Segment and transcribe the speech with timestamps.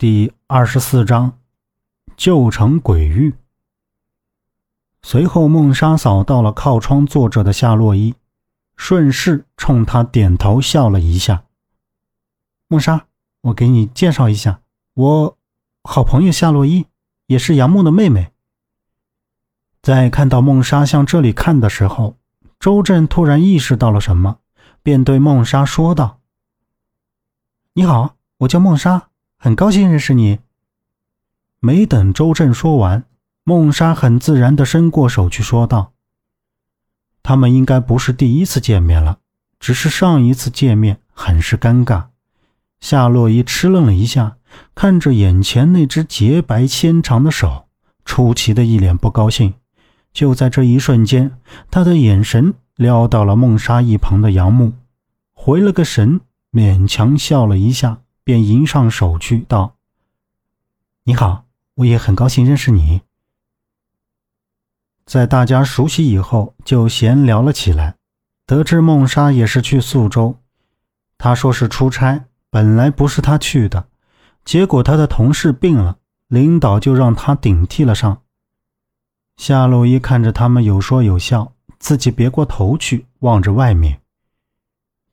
[0.00, 1.38] 第二十四章，
[2.16, 3.34] 旧城鬼域。
[5.02, 8.14] 随后，孟莎扫到了靠窗坐着的夏洛伊，
[8.78, 11.44] 顺势冲他点头笑了一下。
[12.66, 13.08] 孟莎，
[13.42, 14.62] 我给你介绍一下，
[14.94, 15.38] 我
[15.84, 16.86] 好朋友夏洛伊，
[17.26, 18.32] 也是杨梦的妹妹。
[19.82, 22.16] 在看到孟莎向这里看的时候，
[22.58, 24.38] 周震突然意识到了什么，
[24.82, 26.20] 便对孟莎说道
[27.76, 29.08] ：“你好，我叫孟莎。”
[29.42, 30.38] 很高兴认识你。
[31.60, 33.04] 没等周正说完，
[33.42, 35.94] 孟莎很自然地伸过手去说道
[37.24, 39.20] ：“他们应该不是第一次见面了，
[39.58, 42.08] 只是上一次见面很是尴尬。”
[42.80, 44.36] 夏洛伊吃愣了一下，
[44.74, 47.66] 看着眼前那只洁白纤长的手，
[48.04, 49.54] 出奇的一脸不高兴。
[50.12, 51.38] 就在这一瞬间，
[51.70, 54.74] 他的眼神撩到了孟莎一旁的杨木，
[55.32, 56.20] 回了个神，
[56.52, 58.02] 勉强笑了一下。
[58.30, 59.74] 便迎上手去道
[61.02, 63.00] ：“你好，我也很高兴认识你。”
[65.04, 67.96] 在大家熟悉以后，就闲聊了起来。
[68.46, 70.36] 得知孟莎也是去宿州，
[71.18, 73.88] 他说是出差，本来不是他去的，
[74.44, 78.22] 结果他的同事病了，领导就让他顶替了上。
[79.38, 84.00] 夏洛伊看着他们有说有笑，自己别过头去望着外面。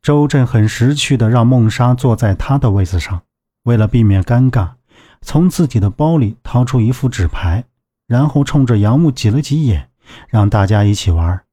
[0.02, 3.22] 周震很识趣的让孟莎坐在他的位子上，
[3.64, 4.72] 为了避免尴尬，
[5.22, 7.66] 从自己的包里掏出一副纸牌，
[8.08, 9.90] 然后冲着杨木挤了挤眼，
[10.30, 11.44] 让大家一起玩。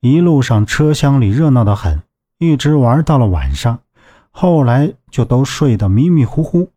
[0.00, 2.02] 一路上车厢里热闹的很，
[2.38, 3.80] 一直玩到了晚上，
[4.30, 6.72] 后来就都睡得迷迷糊糊。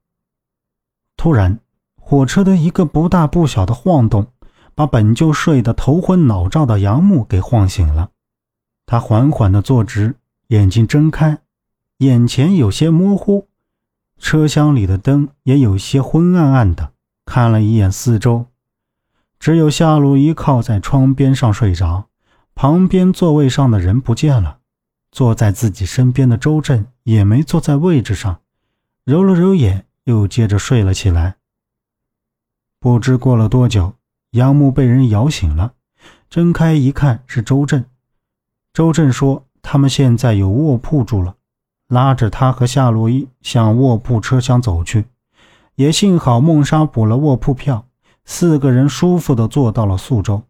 [1.18, 1.60] 突然，
[2.00, 4.28] 火车的一个不大不小的晃动，
[4.76, 8.12] 把本就睡得头昏脑胀的杨木给晃醒了，
[8.86, 10.16] 他缓缓的坐直。
[10.50, 11.44] 眼睛睁开，
[11.98, 13.48] 眼前有些模糊，
[14.18, 16.94] 车厢里的灯也有些昏暗暗的。
[17.24, 18.48] 看了一眼四周，
[19.40, 22.10] 只有夏洛伊靠在窗边上睡着，
[22.56, 24.58] 旁边座位上的人不见了，
[25.12, 28.42] 坐在自己身边的周震也没坐在位置上，
[29.06, 31.36] 揉了揉眼，又接着睡了起来。
[32.80, 33.94] 不知过了多久，
[34.32, 35.76] 杨木被人摇醒了，
[36.28, 37.86] 睁开一看是周震。
[38.74, 39.46] 周震说。
[39.72, 41.36] 他们现在有卧铺住了，
[41.90, 45.06] 拉着他和夏洛伊向卧铺车厢走去。
[45.76, 47.86] 也幸好孟莎补了卧铺票，
[48.26, 50.42] 四个人舒服地坐到了宿州。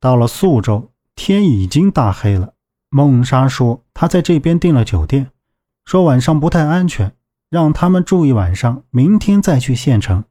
[0.00, 2.54] 到了宿州，天已经大黑了。
[2.88, 5.30] 孟莎说她在这边订了酒店，
[5.84, 7.14] 说晚上不太安全，
[7.48, 10.24] 让他们住一晚上，明天再去县城。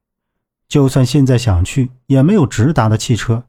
[0.68, 3.46] 就算现在想去，也没有直达的汽车。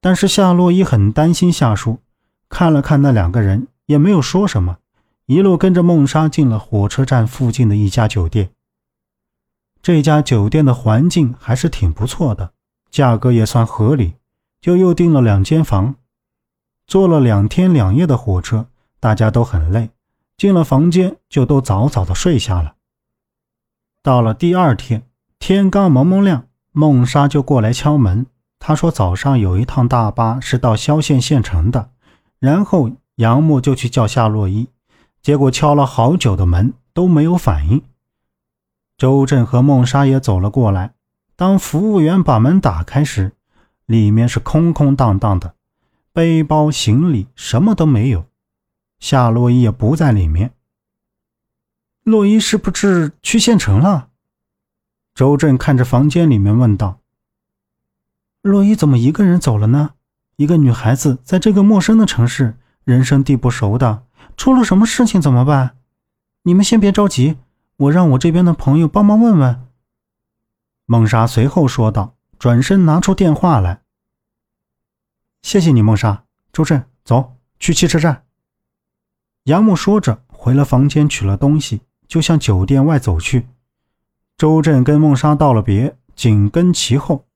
[0.00, 1.98] 但是夏洛伊很担心夏叔。
[2.48, 4.78] 看了看那两个人，也没有说什么，
[5.26, 8.50] 一路跟着孟莎进了火车站附近的一家酒店。
[9.82, 12.52] 这家酒店的环境还是挺不错的，
[12.90, 14.14] 价格也算合理，
[14.60, 15.96] 就又订了两间房。
[16.86, 18.66] 坐了两天两夜的火车，
[19.00, 19.90] 大家都很累，
[20.36, 22.74] 进了房间就都早早的睡下了。
[24.02, 25.02] 到了第二天，
[25.38, 28.26] 天刚蒙蒙亮，孟莎就过来敲门。
[28.58, 31.90] 她说早上有一趟大巴是到萧县县城的。
[32.44, 34.68] 然后杨木就去叫夏洛伊，
[35.22, 37.80] 结果敲了好久的门都没有反应。
[38.98, 40.92] 周震和孟莎也走了过来。
[41.36, 43.32] 当服务员把门打开时，
[43.86, 45.54] 里面是空空荡荡的，
[46.12, 48.26] 背包、行李什么都没有，
[48.98, 50.52] 夏洛伊也不在里面。
[52.02, 54.10] 洛伊是不是去县城了？
[55.14, 57.00] 周震看着房间里面问道
[58.42, 59.93] ：“洛伊怎么一个人走了呢？”
[60.36, 64.04] 一个女孩子在这个陌生的城市，人生地不熟的，
[64.36, 65.76] 出了什么事情怎么办？
[66.42, 67.38] 你们先别着急，
[67.76, 69.66] 我让我这边的朋友帮忙问问。”
[70.86, 73.82] 孟莎随后说道，转身拿出电话来。
[75.42, 78.24] “谢谢你，孟莎。”周震，走去汽车站。
[79.44, 83.48] 杨木说着，回了房间取了东西，就向酒店外走去。
[84.36, 87.26] 周震跟孟莎道了别，紧跟其后。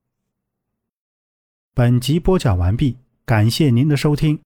[1.79, 4.41] 本集播讲完毕，感谢您的收听。